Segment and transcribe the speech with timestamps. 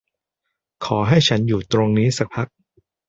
[0.85, 2.47] ขอให้ฉันอยู่ตรงนี้สักพัก